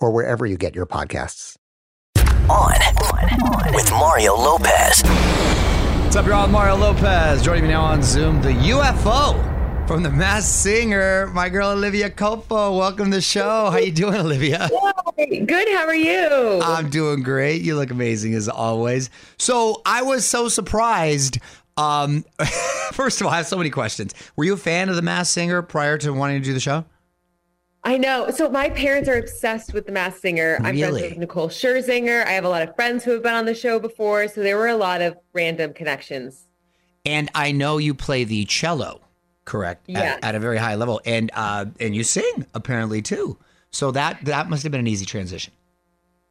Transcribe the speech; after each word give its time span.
or 0.00 0.10
wherever 0.10 0.46
you 0.46 0.56
get 0.56 0.74
your 0.74 0.86
podcasts. 0.86 1.56
On, 2.16 2.72
on, 2.72 3.74
with 3.74 3.90
Mario 3.92 4.34
Lopez. 4.34 5.02
What's 6.02 6.16
up, 6.16 6.26
y'all? 6.26 6.48
Mario 6.48 6.76
Lopez 6.76 7.42
joining 7.42 7.62
me 7.64 7.68
now 7.68 7.82
on 7.82 8.02
Zoom. 8.02 8.42
The 8.42 8.48
UFO 8.48 9.86
from 9.86 10.02
the 10.02 10.10
Masked 10.10 10.52
Singer, 10.52 11.28
my 11.28 11.48
girl 11.48 11.70
Olivia 11.70 12.10
Culpo. 12.10 12.76
Welcome 12.76 13.10
to 13.10 13.16
the 13.16 13.20
show. 13.20 13.70
How 13.70 13.78
you 13.78 13.92
doing, 13.92 14.16
Olivia? 14.16 14.68
Good. 15.16 15.68
How 15.68 15.86
are 15.86 15.94
you? 15.94 16.60
I'm 16.62 16.90
doing 16.90 17.22
great. 17.22 17.62
You 17.62 17.76
look 17.76 17.90
amazing 17.90 18.34
as 18.34 18.48
always. 18.48 19.10
So 19.36 19.82
I 19.84 20.02
was 20.02 20.26
so 20.26 20.48
surprised. 20.48 21.38
Um, 21.76 22.24
first 22.92 23.20
of 23.20 23.26
all, 23.26 23.32
I 23.32 23.36
have 23.38 23.46
so 23.46 23.56
many 23.56 23.70
questions. 23.70 24.14
Were 24.36 24.44
you 24.44 24.54
a 24.54 24.56
fan 24.56 24.88
of 24.88 24.96
the 24.96 25.02
Masked 25.02 25.34
Singer 25.34 25.62
prior 25.62 25.98
to 25.98 26.12
wanting 26.12 26.40
to 26.40 26.44
do 26.44 26.52
the 26.52 26.60
show? 26.60 26.84
I 27.82 27.96
know. 27.96 28.30
So 28.30 28.50
my 28.50 28.68
parents 28.70 29.08
are 29.08 29.16
obsessed 29.16 29.72
with 29.72 29.86
the 29.86 29.92
Masked 29.92 30.20
Singer. 30.20 30.58
I'm 30.62 30.74
Really? 30.76 31.00
friends 31.00 31.12
with 31.12 31.18
Nicole 31.18 31.48
Scherzinger. 31.48 32.26
I 32.26 32.32
have 32.32 32.44
a 32.44 32.48
lot 32.48 32.62
of 32.62 32.74
friends 32.76 33.04
who 33.04 33.12
have 33.12 33.22
been 33.22 33.32
on 33.34 33.46
the 33.46 33.54
show 33.54 33.78
before, 33.78 34.28
so 34.28 34.42
there 34.42 34.56
were 34.58 34.68
a 34.68 34.76
lot 34.76 35.00
of 35.00 35.16
random 35.32 35.72
connections. 35.72 36.44
And 37.06 37.30
I 37.34 37.52
know 37.52 37.78
you 37.78 37.94
play 37.94 38.24
the 38.24 38.44
cello, 38.44 39.00
correct? 39.46 39.88
At- 39.88 39.94
Yeah. 39.94 40.18
At, 40.22 40.34
a 40.34 40.38
very 40.38 40.58
high 40.58 40.74
level, 40.74 41.00
and 41.06 41.30
uh, 41.34 41.66
and 41.80 41.96
you 41.96 42.04
sing 42.04 42.46
apparently 42.52 43.00
too. 43.00 43.38
So 43.70 43.90
that 43.92 44.18
that 44.26 44.50
must 44.50 44.62
have 44.64 44.72
been 44.72 44.80
an 44.80 44.86
easy 44.86 45.06
transition. 45.06 45.54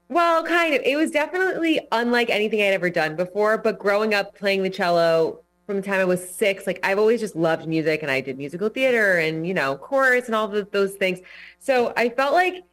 Well, 0.08 0.44
kind 0.44 0.76
of. 0.76 0.82
It 0.84 0.96
was 0.98 1.10
definitely 1.10 1.80
unlike 1.92 2.30
anything 2.30 2.62
I'd 2.62 2.74
ever 2.74 2.90
done 2.92 3.16
before. 3.16 3.58
But 3.58 3.80
growing 3.80 4.14
up 4.14 4.36
playing 4.36 4.62
the 4.64 4.70
cello 4.70 5.42
from 5.70 5.76
the 5.76 5.84
time 5.84 6.00
I 6.00 6.06
was 6.06 6.28
six, 6.28 6.66
like 6.66 6.80
I've 6.82 6.98
always 6.98 7.20
just 7.20 7.36
loved 7.36 7.68
music, 7.68 8.02
and 8.02 8.10
I 8.10 8.22
did 8.22 8.40
musical 8.40 8.70
theater 8.70 9.20
and 9.20 9.46
you 9.46 9.54
know 9.54 9.78
chorus 9.78 10.26
and 10.26 10.34
all 10.34 10.52
of 10.52 10.72
those 10.72 10.96
things. 10.96 11.20
So 11.60 11.94
I 11.96 12.10
felt 12.10 12.34
like 12.34 12.64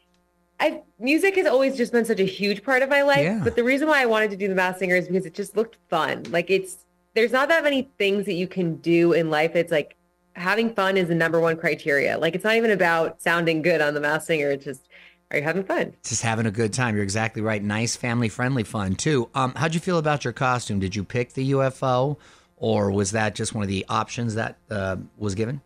I 0.59 0.81
music 0.99 1.37
has 1.37 1.47
always 1.47 1.77
just 1.77 1.93
been 1.93 2.07
such 2.07 2.21
a 2.21 2.25
huge 2.25 2.65
part 2.65 2.81
of 2.81 2.89
my 2.89 3.03
life. 3.03 3.25
Yeah. 3.25 3.43
But 3.45 3.55
the 3.55 3.65
reason 3.65 3.87
why 3.87 4.01
I 4.01 4.07
wanted 4.07 4.31
to 4.31 4.37
do 4.39 4.49
the 4.49 4.55
Masked 4.55 4.79
Singer 4.79 4.97
is 4.97 5.09
because 5.09 5.27
it 5.27 5.35
just 5.35 5.59
looked 5.59 5.77
fun. 5.91 6.23
Like 6.31 6.49
it's 6.49 6.87
there's 7.13 7.33
not 7.33 7.51
that 7.51 7.63
many 7.63 7.91
things 7.99 8.25
that 8.25 8.33
you 8.33 8.49
can 8.49 8.77
do 8.77 9.13
in 9.13 9.29
life. 9.29 9.55
It's 9.55 9.71
like 9.71 9.95
having 10.33 10.73
fun 10.73 10.97
is 10.97 11.09
the 11.09 11.15
number 11.15 11.39
one 11.39 11.59
criteria. 11.59 12.17
Like 12.17 12.35
it's 12.35 12.45
not 12.45 12.55
even 12.55 12.71
about 12.71 13.21
sounding 13.21 13.61
good 13.61 13.83
on 13.83 13.93
the 13.93 14.01
Masked 14.01 14.29
Singer. 14.29 14.53
It's 14.53 14.65
just 14.65 14.89
are 15.31 15.37
you 15.37 15.45
having 15.45 15.65
fun? 15.65 15.93
Just 16.03 16.23
having 16.23 16.47
a 16.47 16.51
good 16.51 16.73
time. 16.73 16.95
You're 16.95 17.05
exactly 17.05 17.43
right. 17.43 17.63
Nice 17.63 17.95
family 17.95 18.31
friendly 18.31 18.63
fun 18.63 18.95
too. 18.95 19.29
Um, 19.35 19.53
how'd 19.55 19.75
you 19.75 19.81
feel 19.81 19.99
about 19.99 20.25
your 20.25 20.33
costume? 20.33 20.79
Did 20.79 20.97
you 20.97 21.05
pick 21.05 21.35
the 21.35 21.51
UFO, 21.51 22.17
or 22.57 22.91
was 22.91 23.11
that 23.13 23.35
just 23.35 23.55
one 23.55 23.63
of 23.63 23.69
the 23.69 23.85
options 23.89 24.35
that 24.35 24.57
uh, 24.71 24.97
was 25.19 25.35
given? 25.35 25.61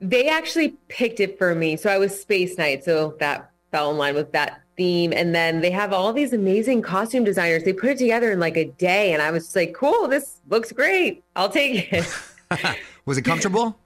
They 0.00 0.28
actually 0.28 0.76
picked 0.88 1.20
it 1.20 1.38
for 1.38 1.54
me. 1.54 1.76
So 1.76 1.90
I 1.90 1.98
was 1.98 2.18
Space 2.18 2.58
Night. 2.58 2.84
So 2.84 3.16
that 3.18 3.50
fell 3.70 3.90
in 3.90 3.96
line 3.96 4.14
with 4.14 4.32
that 4.32 4.60
theme. 4.76 5.12
And 5.12 5.34
then 5.34 5.62
they 5.62 5.70
have 5.70 5.92
all 5.92 6.12
these 6.12 6.32
amazing 6.32 6.82
costume 6.82 7.24
designers. 7.24 7.64
They 7.64 7.72
put 7.72 7.90
it 7.90 7.98
together 7.98 8.30
in 8.30 8.38
like 8.38 8.56
a 8.58 8.66
day. 8.66 9.14
And 9.14 9.22
I 9.22 9.30
was 9.30 9.44
just 9.44 9.56
like, 9.56 9.74
cool, 9.74 10.06
this 10.06 10.40
looks 10.48 10.70
great. 10.70 11.24
I'll 11.34 11.48
take 11.48 11.92
it. 11.92 12.06
Was 13.06 13.18
it 13.18 13.22
comfortable? 13.22 13.78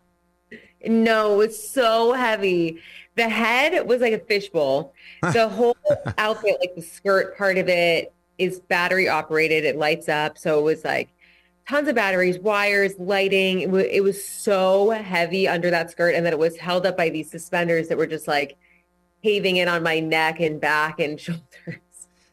no, 0.86 1.34
it 1.34 1.36
was 1.36 1.70
so 1.70 2.12
heavy. 2.12 2.80
The 3.16 3.28
head 3.28 3.86
was 3.86 4.00
like 4.00 4.12
a 4.12 4.18
fishbowl. 4.18 4.94
The 5.32 5.48
whole 5.48 5.76
outfit, 6.16 6.56
like 6.60 6.74
the 6.74 6.82
skirt 6.82 7.36
part 7.36 7.58
of 7.58 7.68
it, 7.68 8.12
is 8.38 8.60
battery 8.60 9.08
operated. 9.08 9.64
It 9.64 9.76
lights 9.76 10.08
up. 10.08 10.38
So 10.38 10.58
it 10.58 10.62
was 10.62 10.84
like 10.84 11.10
tons 11.70 11.86
of 11.86 11.94
batteries, 11.94 12.36
wires, 12.40 12.94
lighting. 12.98 13.60
It, 13.60 13.70
wa- 13.70 13.78
it 13.78 14.02
was 14.02 14.22
so 14.22 14.90
heavy 14.90 15.46
under 15.46 15.70
that 15.70 15.88
skirt. 15.88 16.16
And 16.16 16.26
then 16.26 16.32
it 16.32 16.38
was 16.38 16.56
held 16.56 16.84
up 16.84 16.96
by 16.96 17.10
these 17.10 17.30
suspenders 17.30 17.86
that 17.88 17.96
were 17.96 18.08
just 18.08 18.26
like 18.26 18.56
caving 19.22 19.56
in 19.56 19.68
on 19.68 19.82
my 19.84 20.00
neck 20.00 20.40
and 20.40 20.60
back 20.60 20.98
and 20.98 21.18
shoulders. 21.20 21.44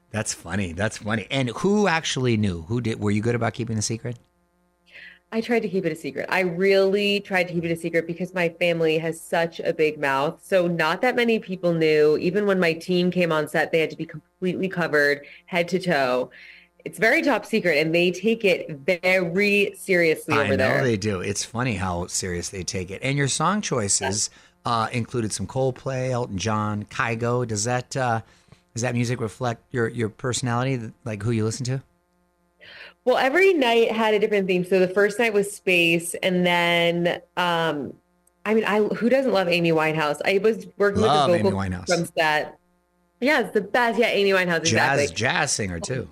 That's 0.09 0.34
funny. 0.34 0.74
That's 0.74 0.98
funny. 0.98 1.28
And 1.30 1.50
who 1.50 1.88
actually 1.88 2.36
knew? 2.36 2.64
Who 2.64 2.81
did? 2.81 3.00
Were 3.00 3.12
you 3.12 3.22
good 3.22 3.36
about 3.36 3.53
keeping 3.53 3.75
the 3.75 3.81
secret? 3.84 4.18
I 5.31 5.42
tried 5.42 5.59
to 5.59 5.69
keep 5.69 5.86
it 5.86 5.92
a 5.92 5.96
secret. 5.96 6.25
I 6.30 6.40
really 6.40 7.19
tried 7.19 7.50
to 7.50 7.54
keep 7.54 7.66
it 7.66 7.72
a 7.72 7.75
secret 7.75 8.08
because 8.08 8.34
my 8.34 8.48
family 8.48 8.98
has 8.98 9.19
such 9.19 9.59
a 9.59 9.74
big 9.74 10.00
mouth. 10.00 10.40
So 10.42 10.68
not 10.68 11.02
that 11.02 11.18
many 11.18 11.38
people 11.38 11.74
knew. 11.74 12.18
Even 12.18 12.48
when 12.48 12.59
my 12.59 12.72
team 12.74 13.12
came 13.12 13.31
on 13.31 13.48
set, 13.48 13.72
they 13.72 13.80
had 13.81 13.90
to 13.90 13.98
be 13.98 14.06
completely 14.06 14.69
covered 14.69 15.25
head 15.46 15.68
to 15.68 15.80
toe. 15.80 16.31
It's 16.86 17.00
very 17.00 17.22
top 17.22 17.46
secret 17.46 17.78
and 17.80 17.94
they 17.94 18.12
take 18.12 18.46
it 18.46 18.70
very 18.70 19.74
seriously 19.78 20.36
I 20.36 20.40
over 20.46 20.50
know 20.52 20.58
there. 20.58 20.84
they 20.84 20.96
do. 20.98 21.20
It's 21.20 21.44
funny 21.44 21.74
how 21.76 22.08
serious 22.08 22.50
they 22.50 22.64
take 22.64 22.92
it. 22.92 23.02
And 23.04 23.18
your 23.18 23.28
song 23.28 23.62
choices 23.62 24.30
uh, 24.66 24.88
included 24.94 25.34
some 25.34 25.48
Coldplay, 25.48 26.12
Elton 26.12 26.38
John, 26.38 26.86
Kygo. 26.86 27.46
Does 27.46 27.66
that 27.66 27.96
uh, 27.98 28.22
does 28.74 28.84
that 28.84 28.94
music 28.94 29.20
reflect 29.20 29.64
your 29.72 29.88
your 29.90 30.08
personality, 30.10 30.92
like 31.04 31.24
who 31.24 31.32
you 31.32 31.44
listen 31.44 31.66
to? 31.66 31.84
Well, 33.06 33.18
every 33.18 33.54
night 33.54 33.92
had 33.92 34.14
a 34.14 34.20
different 34.20 34.48
theme. 34.48 34.66
So 34.66 34.80
the 34.80 34.88
first 34.88 35.20
night 35.20 35.34
was 35.34 35.52
space 35.52 36.14
and 36.22 36.46
then 36.46 37.22
um 37.38 37.94
I 38.46 38.54
mean, 38.54 38.64
I 38.64 38.80
who 38.82 39.10
doesn't 39.10 39.34
love 39.34 39.50
Amy 39.50 39.72
Winehouse? 39.72 40.22
I 40.24 40.38
was 40.38 40.68
working 40.78 41.02
Love 41.02 41.30
with 41.32 41.40
Amy 41.42 41.50
a 41.50 41.52
vocal 41.52 41.60
Winehouse. 41.60 41.88
from 41.88 42.06
set. 42.18 42.57
Yeah, 43.19 43.42
it's 43.42 43.54
the 43.54 43.62
best. 43.62 44.00
Yeah, 44.00 44.07
Amy 44.07 44.30
Winehouse, 44.30 44.63
Jazz 44.63 45.01
exactly. 45.01 45.07
jazz 45.16 45.51
singer 45.51 45.80
too. 45.81 46.07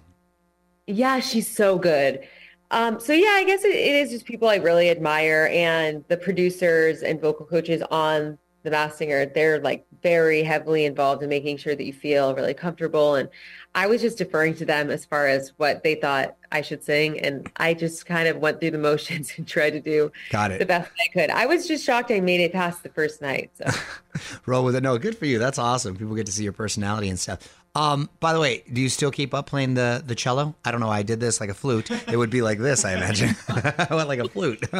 Yeah, 0.88 1.20
she's 1.20 1.50
so 1.50 1.78
good. 1.78 2.28
Um, 2.72 3.00
so 3.00 3.14
yeah, 3.14 3.30
I 3.36 3.44
guess 3.46 3.64
it, 3.64 3.74
it 3.76 3.96
is 3.96 4.10
just 4.10 4.26
people 4.26 4.48
I 4.50 4.56
really 4.56 4.90
admire 4.90 5.50
and 5.52 6.04
the 6.08 6.18
producers 6.18 7.02
and 7.04 7.22
vocal 7.22 7.46
coaches 7.46 7.82
on 7.92 8.38
The 8.64 8.72
Masked 8.72 8.98
Singer, 8.98 9.26
they're 9.28 9.60
like 9.60 9.86
very 10.02 10.44
heavily 10.44 10.86
involved 10.86 11.24
in 11.24 11.30
making 11.30 11.58
sure 11.58 11.76
that 11.76 11.84
you 11.84 11.94
feel 11.94 12.36
really 12.36 12.54
comfortable. 12.54 13.16
And 13.16 13.30
I 13.76 13.88
was 13.88 14.02
just 14.02 14.18
deferring 14.18 14.56
to 14.56 14.66
them 14.66 14.90
as 14.90 15.06
far 15.06 15.28
as 15.28 15.54
what 15.58 15.84
they 15.84 15.96
thought 15.96 16.36
I 16.52 16.62
should 16.62 16.84
sing. 16.84 17.20
And 17.20 17.52
I 17.58 17.74
just 17.74 18.06
kind 18.06 18.28
of 18.28 18.38
went 18.38 18.60
through 18.60 18.72
the 18.72 18.78
motions 18.90 19.34
and 19.38 19.48
tried 19.48 19.72
to 19.72 19.80
do 19.80 20.12
Got 20.32 20.52
it. 20.52 20.60
the 20.60 20.66
best 20.66 20.92
I 21.00 21.12
could. 21.14 21.30
I 21.30 21.46
was 21.46 21.68
just 21.68 21.84
shocked 21.86 22.12
I 22.12 22.20
made 22.20 22.42
it 22.42 22.52
past 22.52 22.84
the 22.84 22.90
first 22.90 23.22
night. 23.22 23.52
So 23.54 23.66
Roll 24.46 24.64
with 24.64 24.76
it. 24.76 24.82
No, 24.82 24.98
good 24.98 25.18
for 25.18 25.26
you. 25.26 25.40
That's 25.40 25.60
awesome. 25.60 25.96
People 25.96 26.16
get 26.16 26.26
to 26.26 26.32
see 26.32 26.44
your 26.44 26.54
personality 26.54 27.10
and 27.10 27.20
stuff. 27.20 27.65
Um, 27.76 28.10
by 28.22 28.32
the 28.32 28.40
way, 28.40 28.64
do 28.72 28.80
you 28.80 28.88
still 28.88 29.12
keep 29.12 29.34
up 29.34 29.48
playing 29.48 29.74
the 29.74 30.02
the 30.06 30.16
cello? 30.16 30.56
I 30.64 30.72
don't 30.72 30.80
know. 30.80 30.90
I 30.90 31.04
did 31.04 31.20
this 31.20 31.42
like 31.42 31.50
a 31.50 31.54
flute. 31.54 31.92
It 31.92 32.16
would 32.18 32.30
be 32.30 32.42
like 32.42 32.58
this, 32.58 32.86
I 32.86 32.94
imagine. 32.94 33.36
I 33.50 33.88
went 33.92 34.08
like 34.08 34.20
a 34.20 34.30
flute. 34.30 34.64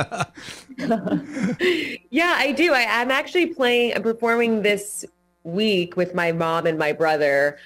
yeah, 2.10 2.36
I 2.38 2.52
do. 2.56 2.74
I, 2.74 2.86
I'm 3.02 3.12
actually 3.12 3.48
playing, 3.48 3.94
I'm 3.96 4.04
performing 4.04 4.62
this 4.62 5.06
week 5.44 5.96
with 5.98 6.14
my 6.16 6.32
mom 6.32 6.66
and 6.66 6.78
my 6.78 6.92
brother 6.94 7.58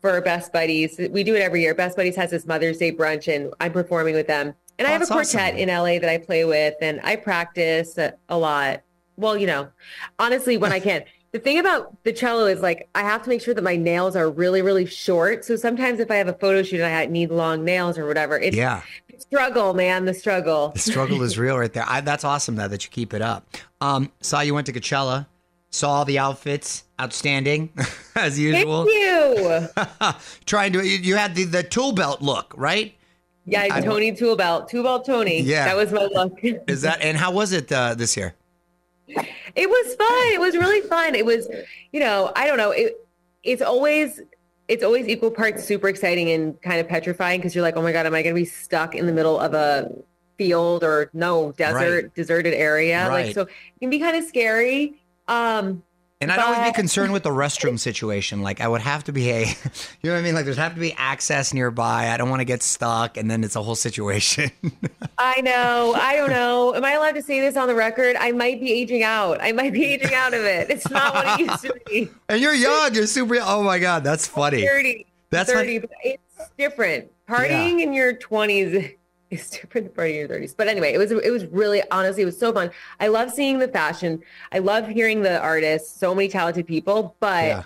for 0.00 0.20
Best 0.20 0.52
Buddies. 0.52 0.98
We 1.10 1.22
do 1.24 1.34
it 1.34 1.40
every 1.42 1.62
year. 1.62 1.74
Best 1.74 1.96
Buddies 1.96 2.16
has 2.16 2.30
this 2.30 2.46
Mother's 2.46 2.78
Day 2.78 2.92
brunch 2.92 3.32
and 3.34 3.52
I'm 3.60 3.72
performing 3.72 4.14
with 4.14 4.26
them. 4.26 4.54
And 4.78 4.86
I 4.86 4.90
Oh, 4.90 4.92
have 4.94 5.02
a 5.02 5.06
that's 5.06 5.10
awesome. 5.10 5.38
quartet 5.40 5.58
in 5.58 5.68
LA 5.68 5.98
that 5.98 6.08
I 6.08 6.18
play 6.18 6.44
with 6.44 6.74
and 6.80 7.00
I 7.02 7.16
practice 7.16 7.98
a, 7.98 8.14
a 8.28 8.38
lot. 8.38 8.82
Well, 9.16 9.36
you 9.36 9.46
know, 9.46 9.68
honestly, 10.18 10.56
when 10.56 10.72
I 10.72 10.80
can. 10.80 11.04
The 11.32 11.38
thing 11.38 11.58
about 11.58 12.02
the 12.04 12.12
cello 12.12 12.46
is 12.46 12.60
like 12.60 12.88
I 12.94 13.02
have 13.02 13.22
to 13.24 13.28
make 13.28 13.42
sure 13.42 13.52
that 13.52 13.62
my 13.62 13.76
nails 13.76 14.16
are 14.16 14.30
really, 14.30 14.62
really 14.62 14.86
short. 14.86 15.44
So 15.44 15.56
sometimes 15.56 16.00
if 16.00 16.10
I 16.10 16.16
have 16.16 16.28
a 16.28 16.32
photo 16.32 16.62
shoot 16.62 16.80
and 16.80 16.94
I 16.94 17.06
need 17.06 17.30
long 17.30 17.64
nails 17.64 17.98
or 17.98 18.06
whatever, 18.06 18.38
it's 18.38 18.56
yeah. 18.56 18.82
the 19.10 19.20
struggle, 19.20 19.74
man, 19.74 20.06
the 20.06 20.14
struggle. 20.14 20.70
The 20.70 20.78
struggle 20.78 21.22
is 21.22 21.38
real 21.38 21.58
right 21.58 21.72
there. 21.72 21.84
I, 21.86 22.00
that's 22.00 22.24
awesome 22.24 22.56
that, 22.56 22.70
that 22.70 22.84
you 22.84 22.90
keep 22.90 23.12
it 23.12 23.20
up. 23.20 23.46
Um, 23.80 24.10
saw 24.20 24.40
you 24.40 24.54
went 24.54 24.66
to 24.68 24.72
Coachella, 24.72 25.26
saw 25.70 25.90
all 25.90 26.04
the 26.06 26.18
outfits, 26.18 26.84
outstanding 26.98 27.70
as 28.16 28.38
usual. 28.38 28.86
Thank 28.86 29.38
you. 29.38 30.14
Trying 30.46 30.72
to, 30.72 30.86
you, 30.86 30.98
you 30.98 31.16
had 31.16 31.34
the, 31.34 31.44
the 31.44 31.62
tool 31.62 31.92
belt 31.92 32.22
look, 32.22 32.54
right? 32.56 32.94
Yeah, 33.44 33.80
Tony 33.80 34.14
Tool 34.14 34.36
Belt, 34.36 34.68
Tool 34.68 34.82
Belt 34.82 35.06
Tony. 35.06 35.40
Yeah. 35.40 35.64
that 35.64 35.76
was 35.76 35.90
my 35.90 36.04
look. 36.04 36.38
Is 36.42 36.82
that, 36.82 37.00
and 37.00 37.16
how 37.16 37.32
was 37.32 37.52
it 37.52 37.72
uh, 37.72 37.94
this 37.94 38.14
year? 38.14 38.34
It 39.08 39.68
was 39.68 39.94
fun. 39.94 40.32
It 40.34 40.40
was 40.40 40.54
really 40.56 40.86
fun. 40.88 41.14
It 41.14 41.24
was, 41.24 41.48
you 41.92 42.00
know, 42.00 42.32
I 42.36 42.46
don't 42.46 42.56
know. 42.58 42.70
It 42.70 42.96
it's 43.42 43.62
always 43.62 44.20
it's 44.68 44.84
always 44.84 45.08
equal 45.08 45.30
parts 45.30 45.64
super 45.64 45.88
exciting 45.88 46.30
and 46.30 46.60
kind 46.60 46.80
of 46.80 46.88
petrifying 46.88 47.40
because 47.40 47.54
you're 47.54 47.62
like, 47.62 47.76
oh 47.76 47.82
my 47.82 47.92
god, 47.92 48.06
am 48.06 48.14
I 48.14 48.22
going 48.22 48.34
to 48.34 48.40
be 48.40 48.44
stuck 48.44 48.94
in 48.94 49.06
the 49.06 49.12
middle 49.12 49.38
of 49.40 49.54
a 49.54 49.90
field 50.36 50.84
or 50.84 51.10
no 51.14 51.52
desert 51.52 52.04
Right. 52.04 52.14
deserted 52.14 52.52
area? 52.54 53.08
Right. 53.08 53.26
Like 53.26 53.34
so, 53.34 53.42
it 53.42 53.80
can 53.80 53.90
be 53.90 53.98
kind 53.98 54.16
of 54.16 54.24
scary. 54.24 55.00
Um, 55.26 55.82
And 56.20 56.32
I'd 56.32 56.40
always 56.40 56.72
be 56.72 56.72
concerned 56.72 57.12
with 57.12 57.22
the 57.22 57.30
restroom 57.30 57.78
situation. 57.78 58.42
Like 58.42 58.60
I 58.60 58.66
would 58.66 58.80
have 58.80 59.04
to 59.04 59.12
be 59.12 59.30
a, 59.30 59.40
you 60.02 60.10
know 60.10 60.14
what 60.14 60.18
I 60.18 60.22
mean? 60.22 60.34
Like 60.34 60.46
there'd 60.46 60.58
have 60.58 60.74
to 60.74 60.80
be 60.80 60.92
access 60.94 61.54
nearby. 61.54 62.10
I 62.10 62.16
don't 62.16 62.28
want 62.28 62.40
to 62.40 62.44
get 62.44 62.60
stuck, 62.60 63.16
and 63.16 63.30
then 63.30 63.44
it's 63.44 63.54
a 63.54 63.62
whole 63.62 63.76
situation. 63.76 64.50
I 65.18 65.40
know. 65.42 65.94
I 65.96 66.16
don't 66.16 66.30
know. 66.30 66.74
Am 66.74 66.84
I 66.84 66.92
allowed 66.92 67.14
to 67.14 67.22
say 67.22 67.40
this 67.40 67.56
on 67.56 67.68
the 67.68 67.74
record? 67.74 68.16
I 68.16 68.32
might 68.32 68.60
be 68.60 68.72
aging 68.72 69.04
out. 69.04 69.40
I 69.40 69.52
might 69.52 69.72
be 69.72 69.84
aging 69.84 70.12
out 70.12 70.34
of 70.34 70.40
it. 70.40 70.70
It's 70.70 70.90
not 70.90 71.14
what 71.14 71.40
it 71.40 71.46
used 71.46 71.62
to 71.62 71.74
be. 71.86 72.10
and 72.28 72.40
you're 72.40 72.54
young. 72.54 72.94
You're 72.94 73.06
super. 73.06 73.38
Oh 73.40 73.62
my 73.62 73.78
god, 73.78 74.02
that's 74.02 74.26
funny. 74.26 74.66
30. 74.66 75.06
That's 75.30 75.50
my- 75.50 75.60
30, 75.60 75.78
but 75.78 75.90
it's 76.02 76.50
different. 76.58 77.12
Partying 77.28 77.80
in 77.80 77.92
your 77.92 78.14
20s 78.14 78.96
than 79.30 79.38
partying 79.90 80.10
in 80.10 80.16
your 80.16 80.28
30s. 80.28 80.54
But 80.56 80.68
anyway, 80.68 80.92
it 80.94 80.98
was 80.98 81.10
it 81.12 81.30
was 81.30 81.44
really 81.46 81.82
honestly 81.90 82.22
it 82.22 82.26
was 82.26 82.38
so 82.38 82.52
fun. 82.52 82.70
I 83.00 83.08
love 83.08 83.30
seeing 83.30 83.58
the 83.58 83.68
fashion. 83.68 84.22
I 84.52 84.58
love 84.58 84.88
hearing 84.88 85.22
the 85.22 85.38
artists, 85.40 85.98
so 85.98 86.14
many 86.14 86.28
talented 86.28 86.66
people, 86.66 87.16
but 87.20 87.44
Yeah. 87.44 87.62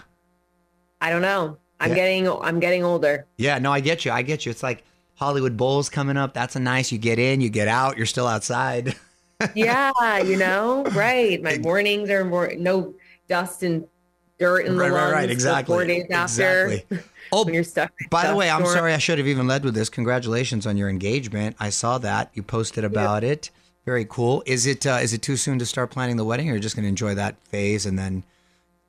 I 1.00 1.10
don't 1.10 1.22
know. 1.22 1.56
I'm 1.80 1.90
Yeah. 1.90 1.94
getting 1.96 2.28
I'm 2.28 2.60
getting 2.60 2.84
older. 2.84 3.26
Yeah, 3.36 3.58
no, 3.58 3.72
I 3.72 3.80
get 3.80 4.04
you. 4.04 4.12
I 4.12 4.22
get 4.22 4.46
you. 4.46 4.50
It's 4.50 4.62
like 4.62 4.84
Hollywood 5.14 5.56
Bowls 5.56 5.88
coming 5.88 6.16
up. 6.16 6.34
That's 6.34 6.56
a 6.56 6.60
nice. 6.60 6.90
You 6.92 6.98
get 6.98 7.18
in, 7.18 7.40
you 7.40 7.48
get 7.50 7.68
out. 7.68 7.96
You're 7.96 8.06
still 8.06 8.26
outside. 8.26 8.94
Yeah, 9.56 10.18
you 10.18 10.36
know, 10.36 10.84
right. 10.92 11.42
My 11.42 11.58
mornings 11.62 12.08
are 12.10 12.24
more 12.24 12.52
no 12.56 12.94
dust 13.26 13.64
and 13.64 13.88
dirt 14.42 14.66
in 14.66 14.74
the 14.74 14.80
right, 14.80 14.90
right, 14.90 15.00
lungs 15.02 15.12
right. 15.14 15.26
for 15.26 15.32
Exactly. 15.32 15.72
four 15.74 15.84
days 15.84 16.06
after 16.10 16.66
Exactly. 16.66 16.98
Oh, 17.34 17.48
you're 17.48 17.64
stuck. 17.64 17.90
by 18.10 18.26
the 18.26 18.36
way, 18.36 18.50
I'm 18.50 18.66
sorry. 18.66 18.92
I 18.92 18.98
should 18.98 19.16
have 19.16 19.26
even 19.26 19.46
led 19.46 19.64
with 19.64 19.74
this. 19.74 19.88
Congratulations 19.88 20.66
on 20.66 20.76
your 20.76 20.90
engagement. 20.90 21.56
I 21.58 21.70
saw 21.70 21.96
that 21.98 22.30
you 22.34 22.42
posted 22.42 22.84
about 22.84 23.24
it. 23.24 23.50
Very 23.86 24.04
cool. 24.04 24.42
Is 24.44 24.66
it 24.66 24.86
uh, 24.86 24.98
is 25.02 25.14
it 25.14 25.22
too 25.22 25.36
soon 25.36 25.58
to 25.58 25.64
start 25.64 25.90
planning 25.90 26.16
the 26.16 26.24
wedding, 26.26 26.50
or 26.50 26.58
just 26.58 26.76
going 26.76 26.84
to 26.84 26.88
enjoy 26.90 27.14
that 27.14 27.36
phase 27.48 27.86
and 27.86 27.98
then 27.98 28.22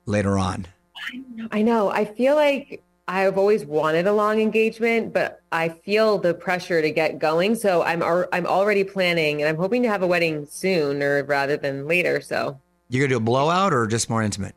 later 0.04 0.36
on? 0.36 0.66
I 1.50 1.62
know. 1.62 1.88
I 1.90 2.04
feel 2.04 2.34
like 2.34 2.82
I've 3.08 3.38
always 3.38 3.64
wanted 3.64 4.06
a 4.06 4.12
long 4.12 4.40
engagement, 4.40 5.12
but 5.14 5.40
I 5.50 5.70
feel 5.70 6.18
the 6.18 6.34
pressure 6.34 6.82
to 6.82 6.90
get 6.90 7.18
going. 7.18 7.54
So 7.54 7.82
I'm 7.82 8.02
I'm 8.30 8.46
already 8.46 8.84
planning, 8.84 9.40
and 9.40 9.48
I'm 9.48 9.56
hoping 9.56 9.82
to 9.84 9.88
have 9.88 10.02
a 10.02 10.06
wedding 10.06 10.46
sooner 10.46 11.24
rather 11.24 11.56
than 11.56 11.86
later. 11.88 12.20
So 12.20 12.60
You're 12.90 13.00
going 13.00 13.10
to 13.10 13.14
do 13.14 13.18
a 13.18 13.20
blowout 13.20 13.72
or 13.72 13.86
just 13.86 14.10
more 14.10 14.22
intimate? 14.22 14.54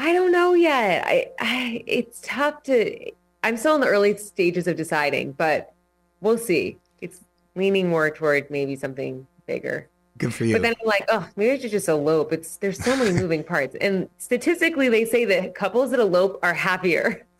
I 0.00 0.14
don't 0.14 0.32
know 0.32 0.54
yet. 0.54 1.04
I, 1.06 1.26
I 1.40 1.84
it's 1.86 2.20
tough 2.24 2.62
to. 2.64 3.10
I'm 3.44 3.56
still 3.58 3.74
in 3.74 3.82
the 3.82 3.86
early 3.86 4.16
stages 4.16 4.66
of 4.66 4.76
deciding, 4.76 5.32
but 5.32 5.74
we'll 6.22 6.38
see. 6.38 6.78
It's 7.02 7.20
leaning 7.54 7.88
more 7.90 8.10
toward 8.10 8.50
maybe 8.50 8.76
something 8.76 9.26
bigger. 9.46 9.88
Good 10.16 10.32
for 10.34 10.44
you. 10.46 10.54
But 10.54 10.62
then 10.62 10.74
I'm 10.80 10.86
like, 10.86 11.04
oh, 11.10 11.28
maybe 11.36 11.52
I 11.52 11.58
should 11.58 11.70
just 11.70 11.88
elope. 11.88 12.32
It's 12.32 12.56
there's 12.56 12.82
so 12.82 12.96
many 12.96 13.12
moving 13.12 13.44
parts, 13.44 13.76
and 13.80 14.08
statistically, 14.16 14.88
they 14.88 15.04
say 15.04 15.26
that 15.26 15.54
couples 15.54 15.90
that 15.90 16.00
elope 16.00 16.38
are 16.42 16.54
happier. 16.54 17.26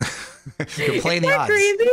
You're 0.77 1.01
playing 1.01 1.03
Isn't 1.03 1.21
the 1.21 1.27
that 1.27 1.39
odds. 1.41 1.49
crazy? 1.51 1.89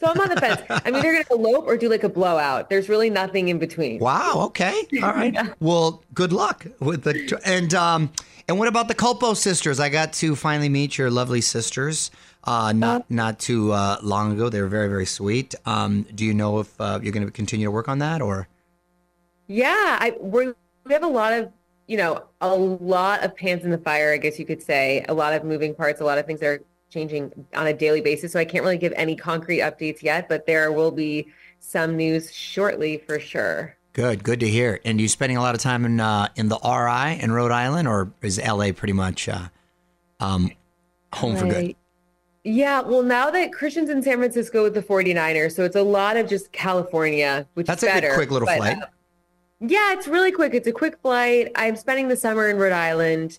So 0.00 0.06
I'm 0.08 0.20
on 0.20 0.28
the 0.28 0.40
fence. 0.40 0.62
I'm 0.68 0.94
either 0.96 1.12
going 1.12 1.24
to 1.24 1.32
elope 1.34 1.66
or 1.66 1.76
do 1.76 1.88
like 1.88 2.02
a 2.02 2.08
blowout. 2.08 2.68
There's 2.68 2.88
really 2.88 3.10
nothing 3.10 3.48
in 3.48 3.58
between. 3.60 4.00
Wow. 4.00 4.42
Okay. 4.46 4.86
All 5.02 5.12
right. 5.12 5.36
Well, 5.60 6.02
good 6.12 6.32
luck 6.32 6.66
with 6.80 7.04
the 7.04 7.40
and 7.44 7.72
um 7.74 8.10
and 8.52 8.58
what 8.58 8.68
about 8.68 8.86
the 8.86 8.94
Culpo 8.94 9.34
sisters? 9.34 9.80
I 9.80 9.88
got 9.88 10.12
to 10.14 10.36
finally 10.36 10.68
meet 10.68 10.98
your 10.98 11.10
lovely 11.10 11.40
sisters. 11.40 12.10
Uh, 12.44 12.70
not 12.72 13.10
not 13.10 13.38
too 13.38 13.72
uh, 13.72 13.96
long 14.02 14.30
ago. 14.32 14.50
They 14.50 14.60
were 14.60 14.68
very 14.68 14.88
very 14.88 15.06
sweet. 15.06 15.54
Um, 15.64 16.02
do 16.14 16.22
you 16.26 16.34
know 16.34 16.58
if 16.58 16.78
uh, 16.78 17.00
you're 17.02 17.14
going 17.14 17.24
to 17.24 17.32
continue 17.32 17.66
to 17.66 17.70
work 17.70 17.88
on 17.88 18.00
that 18.00 18.20
or? 18.20 18.48
Yeah, 19.46 19.96
I 19.98 20.14
we're, 20.20 20.54
we 20.84 20.92
have 20.92 21.02
a 21.02 21.06
lot 21.06 21.32
of 21.32 21.50
you 21.86 21.96
know 21.96 22.24
a 22.42 22.54
lot 22.54 23.24
of 23.24 23.34
pans 23.34 23.64
in 23.64 23.70
the 23.70 23.78
fire. 23.78 24.12
I 24.12 24.18
guess 24.18 24.38
you 24.38 24.44
could 24.44 24.62
say 24.62 25.02
a 25.08 25.14
lot 25.14 25.32
of 25.32 25.44
moving 25.44 25.74
parts. 25.74 26.02
A 26.02 26.04
lot 26.04 26.18
of 26.18 26.26
things 26.26 26.40
that 26.40 26.46
are 26.46 26.62
changing 26.90 27.32
on 27.54 27.66
a 27.66 27.72
daily 27.72 28.02
basis. 28.02 28.32
So 28.32 28.38
I 28.38 28.44
can't 28.44 28.64
really 28.64 28.76
give 28.76 28.92
any 28.96 29.16
concrete 29.16 29.60
updates 29.60 30.02
yet, 30.02 30.28
but 30.28 30.44
there 30.44 30.70
will 30.72 30.90
be 30.90 31.26
some 31.58 31.96
news 31.96 32.30
shortly 32.30 32.98
for 32.98 33.18
sure. 33.18 33.78
Good, 33.92 34.24
good 34.24 34.40
to 34.40 34.48
hear. 34.48 34.80
And 34.84 35.00
you 35.00 35.08
spending 35.08 35.36
a 35.36 35.42
lot 35.42 35.54
of 35.54 35.60
time 35.60 35.84
in 35.84 36.00
uh, 36.00 36.28
in 36.36 36.48
the 36.48 36.58
RI 36.64 37.22
in 37.22 37.30
Rhode 37.30 37.50
Island, 37.50 37.86
or 37.86 38.10
is 38.22 38.40
LA 38.40 38.72
pretty 38.72 38.94
much 38.94 39.28
uh, 39.28 39.48
um, 40.18 40.50
home 41.12 41.36
for 41.36 41.46
good? 41.46 41.76
Yeah, 42.44 42.80
well, 42.80 43.02
now 43.02 43.30
that 43.30 43.52
Christian's 43.52 43.88
in 43.88 44.02
San 44.02 44.18
Francisco 44.18 44.64
with 44.64 44.74
the 44.74 44.82
49ers, 44.82 45.54
so 45.54 45.62
it's 45.62 45.76
a 45.76 45.82
lot 45.82 46.16
of 46.16 46.28
just 46.28 46.50
California, 46.50 47.46
which 47.54 47.68
That's 47.68 47.84
is 47.84 47.88
a 47.88 47.92
good 47.92 48.00
better. 48.00 48.14
quick 48.14 48.30
little 48.32 48.46
but, 48.46 48.56
flight. 48.56 48.82
uh, 48.82 48.86
yeah, 49.60 49.92
it's 49.92 50.08
really 50.08 50.32
quick. 50.32 50.52
It's 50.52 50.66
a 50.66 50.72
quick 50.72 50.98
flight. 51.02 51.52
I'm 51.54 51.76
spending 51.76 52.08
the 52.08 52.16
summer 52.16 52.48
in 52.48 52.56
Rhode 52.56 52.72
Island, 52.72 53.38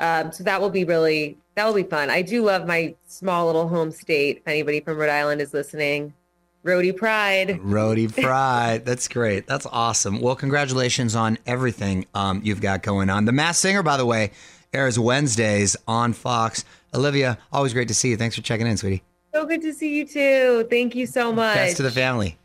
um, 0.00 0.32
so 0.32 0.42
that 0.44 0.60
will 0.60 0.70
be 0.70 0.82
really 0.84 1.36
that 1.54 1.64
will 1.66 1.74
be 1.74 1.84
fun. 1.84 2.10
I 2.10 2.22
do 2.22 2.42
love 2.42 2.66
my 2.66 2.94
small 3.06 3.46
little 3.46 3.68
home 3.68 3.92
state. 3.92 4.38
If 4.38 4.48
anybody 4.48 4.80
from 4.80 4.96
Rhode 4.96 5.10
Island 5.10 5.40
is 5.40 5.52
listening, 5.54 6.14
Rhody 6.62 6.92
Pride. 6.92 7.58
Rhody 7.62 8.06
Pride. 8.22 8.84
That's 8.84 9.08
great. 9.08 9.46
That's 9.46 9.66
awesome. 9.66 10.20
Well, 10.20 10.36
congratulations 10.36 11.14
on 11.14 11.38
everything 11.46 12.06
um, 12.14 12.40
you've 12.44 12.60
got 12.60 12.82
going 12.82 13.08
on. 13.10 13.24
The 13.24 13.32
Masked 13.32 13.62
Singer, 13.62 13.82
by 13.82 13.96
the 13.96 14.06
way, 14.06 14.32
airs 14.72 14.98
Wednesdays 14.98 15.76
on 15.88 16.12
Fox. 16.12 16.64
Olivia, 16.94 17.38
always 17.52 17.72
great 17.72 17.88
to 17.88 17.94
see 17.94 18.10
you. 18.10 18.16
Thanks 18.16 18.36
for 18.36 18.42
checking 18.42 18.66
in, 18.66 18.76
sweetie. 18.76 19.02
So 19.32 19.46
good 19.46 19.62
to 19.62 19.72
see 19.72 19.96
you 19.96 20.06
too. 20.06 20.66
Thank 20.68 20.94
you 20.94 21.06
so 21.06 21.32
much. 21.32 21.54
Best 21.54 21.76
to 21.78 21.82
the 21.82 21.90
family. 21.90 22.36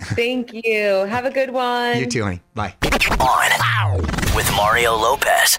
Thank 0.00 0.52
you. 0.52 1.04
Have 1.06 1.24
a 1.24 1.30
good 1.30 1.50
one. 1.52 1.98
You 1.98 2.06
too, 2.06 2.24
honey. 2.24 2.40
Bye. 2.54 2.74
On 2.82 4.02
with 4.34 4.50
Mario 4.56 4.96
Lopez. 4.96 5.58